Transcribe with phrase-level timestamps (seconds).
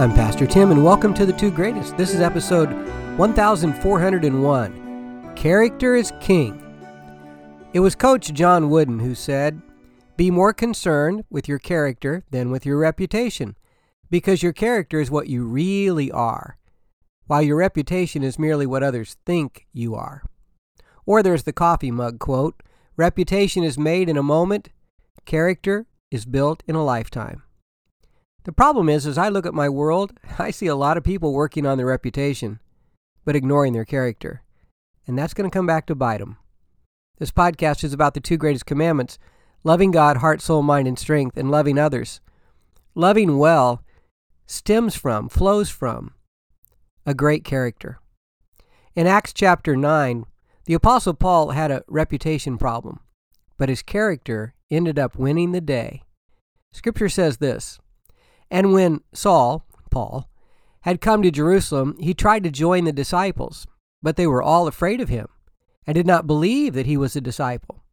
[0.00, 1.94] I'm Pastor Tim, and welcome to The Two Greatest.
[1.98, 2.72] This is episode
[3.18, 6.58] 1401 Character is King.
[7.74, 9.60] It was Coach John Wooden who said,
[10.16, 13.58] Be more concerned with your character than with your reputation,
[14.08, 16.56] because your character is what you really are,
[17.26, 20.22] while your reputation is merely what others think you are.
[21.04, 22.62] Or there's the coffee mug quote
[22.96, 24.70] Reputation is made in a moment,
[25.26, 27.42] character is built in a lifetime.
[28.44, 31.32] The problem is, as I look at my world, I see a lot of people
[31.32, 32.60] working on their reputation,
[33.24, 34.42] but ignoring their character.
[35.06, 36.38] And that's going to come back to bite them.
[37.18, 39.18] This podcast is about the two greatest commandments
[39.62, 42.20] loving God, heart, soul, mind, and strength, and loving others.
[42.94, 43.84] Loving well
[44.46, 46.14] stems from, flows from,
[47.04, 48.00] a great character.
[48.96, 50.24] In Acts chapter 9,
[50.64, 53.00] the Apostle Paul had a reputation problem,
[53.58, 56.04] but his character ended up winning the day.
[56.72, 57.78] Scripture says this
[58.50, 60.28] and when Saul, Paul,
[60.82, 63.66] had come to Jerusalem, he tried to join the disciples,
[64.02, 65.28] but they were all afraid of him
[65.86, 67.84] and did not believe that he was a disciple.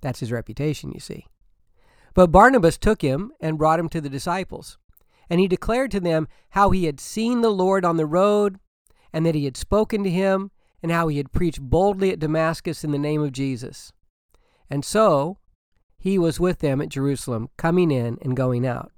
[0.00, 1.26] That's his reputation, you see.
[2.14, 4.78] But Barnabas took him and brought him to the disciples,
[5.28, 8.58] and he declared to them how he had seen the Lord on the road,
[9.12, 10.50] and that he had spoken to him,
[10.82, 13.92] and how he had preached boldly at Damascus in the name of Jesus.
[14.70, 15.38] And so
[15.98, 18.92] he was with them at Jerusalem, coming in and going out.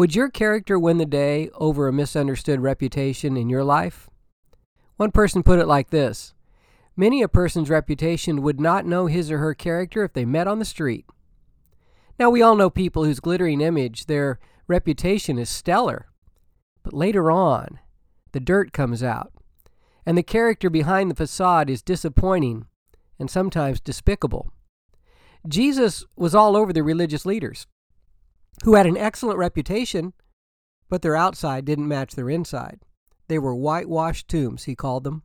[0.00, 4.08] Would your character win the day over a misunderstood reputation in your life?
[4.96, 6.32] One person put it like this
[6.96, 10.58] Many a person's reputation would not know his or her character if they met on
[10.58, 11.04] the street.
[12.18, 16.06] Now, we all know people whose glittering image, their reputation is stellar.
[16.82, 17.78] But later on,
[18.32, 19.34] the dirt comes out,
[20.06, 22.64] and the character behind the facade is disappointing
[23.18, 24.50] and sometimes despicable.
[25.46, 27.66] Jesus was all over the religious leaders
[28.64, 30.12] who had an excellent reputation,
[30.88, 32.80] but their outside didn't match their inside.
[33.28, 35.22] They were whitewashed tombs, he called them.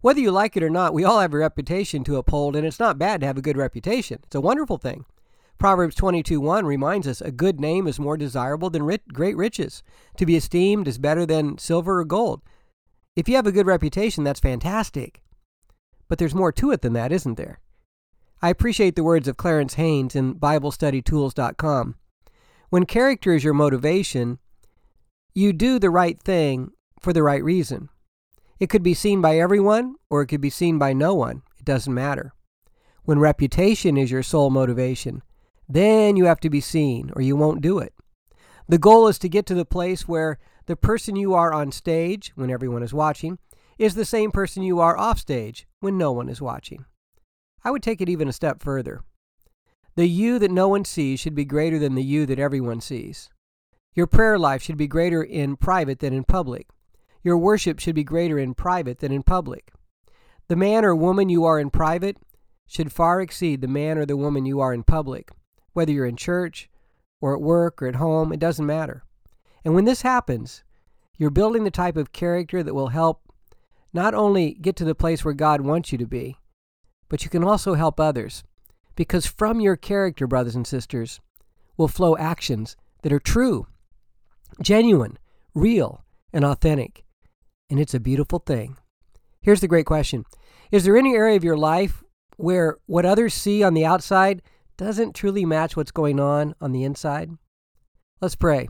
[0.00, 2.80] Whether you like it or not, we all have a reputation to uphold, and it's
[2.80, 4.18] not bad to have a good reputation.
[4.24, 5.06] It's a wonderful thing.
[5.58, 9.82] Proverbs 22:1 reminds us a good name is more desirable than rich, great riches.
[10.18, 12.42] To be esteemed is better than silver or gold.
[13.16, 15.22] If you have a good reputation, that's fantastic.
[16.08, 17.60] But there's more to it than that, isn't there?
[18.42, 21.94] I appreciate the words of Clarence Haynes in BibleStudyTools.com.
[22.74, 24.40] When character is your motivation,
[25.32, 27.88] you do the right thing for the right reason.
[28.58, 31.42] It could be seen by everyone or it could be seen by no one.
[31.56, 32.32] It doesn't matter.
[33.04, 35.22] When reputation is your sole motivation,
[35.68, 37.94] then you have to be seen or you won't do it.
[38.68, 42.32] The goal is to get to the place where the person you are on stage
[42.34, 43.38] when everyone is watching
[43.78, 46.86] is the same person you are off stage when no one is watching.
[47.62, 49.04] I would take it even a step further.
[49.96, 53.30] The you that no one sees should be greater than the you that everyone sees.
[53.94, 56.66] Your prayer life should be greater in private than in public.
[57.22, 59.72] Your worship should be greater in private than in public.
[60.48, 62.16] The man or woman you are in private
[62.66, 65.30] should far exceed the man or the woman you are in public.
[65.74, 66.68] Whether you're in church
[67.20, 69.04] or at work or at home, it doesn't matter.
[69.64, 70.64] And when this happens,
[71.16, 73.22] you're building the type of character that will help
[73.92, 76.36] not only get to the place where God wants you to be,
[77.08, 78.42] but you can also help others
[78.94, 81.20] because from your character, brothers and sisters,
[81.76, 83.66] will flow actions that are true,
[84.62, 85.18] genuine,
[85.54, 87.04] real, and authentic.
[87.70, 88.76] And it's a beautiful thing.
[89.40, 90.24] Here's the great question
[90.70, 92.02] Is there any area of your life
[92.36, 94.42] where what others see on the outside
[94.76, 97.30] doesn't truly match what's going on on the inside?
[98.20, 98.68] Let's pray.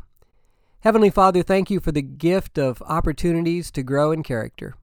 [0.80, 4.74] Heavenly Father, thank you for the gift of opportunities to grow in character.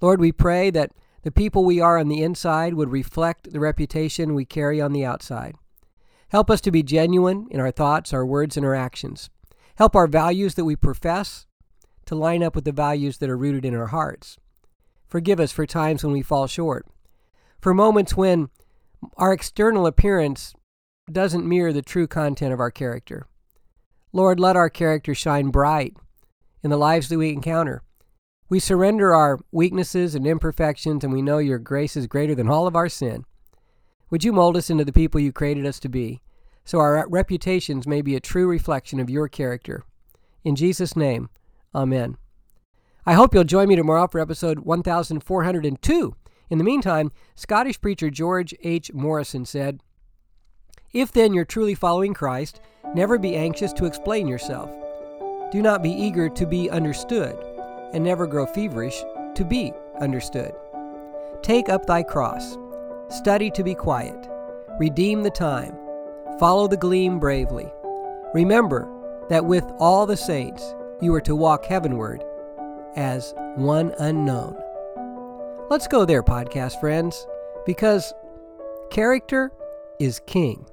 [0.00, 0.90] Lord, we pray that
[1.22, 5.04] the people we are on the inside would reflect the reputation we carry on the
[5.04, 5.54] outside.
[6.28, 9.30] Help us to be genuine in our thoughts, our words, and our actions.
[9.76, 11.46] Help our values that we profess
[12.06, 14.38] to line up with the values that are rooted in our hearts.
[15.08, 16.86] Forgive us for times when we fall short,
[17.60, 18.48] for moments when
[19.16, 20.54] our external appearance
[21.10, 23.26] doesn't mirror the true content of our character.
[24.12, 25.96] Lord, let our character shine bright
[26.62, 27.82] in the lives that we encounter.
[28.50, 32.66] We surrender our weaknesses and imperfections, and we know your grace is greater than all
[32.66, 33.24] of our sin.
[34.10, 36.20] Would you mold us into the people you created us to be,
[36.64, 39.84] so our reputations may be a true reflection of your character?
[40.42, 41.30] In Jesus' name,
[41.72, 42.16] Amen.
[43.06, 46.16] I hope you'll join me tomorrow for episode 1402.
[46.50, 48.92] In the meantime, Scottish preacher George H.
[48.92, 49.80] Morrison said,
[50.92, 52.60] If then you're truly following Christ,
[52.96, 54.68] never be anxious to explain yourself.
[55.52, 57.36] Do not be eager to be understood
[57.92, 59.02] and never grow feverish
[59.34, 60.52] to be understood.
[61.42, 62.56] Take up thy cross,
[63.08, 64.28] study to be quiet,
[64.78, 65.76] redeem the time,
[66.38, 67.70] follow the gleam bravely.
[68.34, 68.88] Remember
[69.28, 72.22] that with all the saints you are to walk heavenward
[72.96, 74.56] as one unknown.
[75.70, 77.26] Let's go there, podcast friends,
[77.64, 78.12] because
[78.90, 79.52] character
[80.00, 80.66] is king.